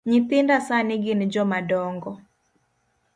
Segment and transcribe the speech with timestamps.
[0.09, 2.11] Nyithinda sani gin jomadongo.